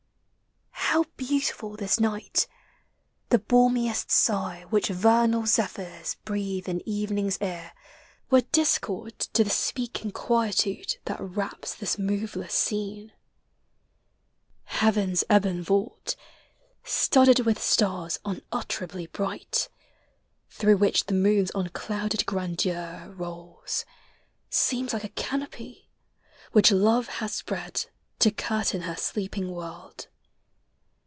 [0.93, 2.47] How beautiful this night!
[3.29, 7.71] the balmiest sigh Which vernal zephyrs breathe in evening's ear
[8.29, 13.13] Were discord to the speaking quietude That wraps this moveless scene.
[14.65, 16.17] Heaven's ebon vault,
[16.83, 19.69] Studded with stars unutterably bright,
[20.49, 24.49] Through which the moon's unclouded grandeur rolls, LIGHT: DAY: NIGHT.
[24.49, 25.89] <i7 Seems like a canopy
[26.51, 27.85] which love has spread
[28.19, 30.07] To curtain her sleeping world.